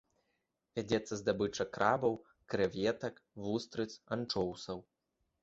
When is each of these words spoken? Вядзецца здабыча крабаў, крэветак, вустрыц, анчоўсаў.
Вядзецца 0.77 1.13
здабыча 1.19 1.65
крабаў, 1.75 2.13
крэветак, 2.55 3.21
вустрыц, 3.45 3.89
анчоўсаў. 4.19 4.85